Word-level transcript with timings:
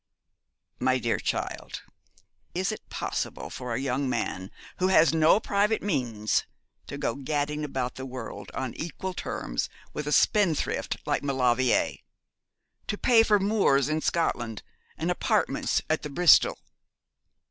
'My 0.79 0.97
dear 0.97 1.19
child, 1.19 1.83
is 2.55 2.71
it 2.71 2.89
possible 2.89 3.51
for 3.51 3.71
a 3.75 3.79
young 3.79 4.09
man 4.09 4.49
who 4.79 4.87
has 4.87 5.13
no 5.13 5.39
private 5.39 5.83
means 5.83 6.47
to 6.87 6.97
go 6.97 7.13
gadding 7.13 7.63
about 7.63 7.93
the 7.97 8.05
world 8.07 8.49
on 8.55 8.73
equal 8.73 9.13
terms 9.13 9.69
with 9.93 10.07
a 10.07 10.11
spendthrift 10.11 10.97
like 11.05 11.21
Maulevrier 11.21 11.97
to 12.87 12.97
pay 12.97 13.21
for 13.21 13.37
Moors 13.39 13.89
in 13.89 14.01
Scotland 14.01 14.63
and 14.97 15.11
apartments 15.11 15.83
at 15.87 16.01
the 16.01 16.09
Bristol?' 16.09 16.57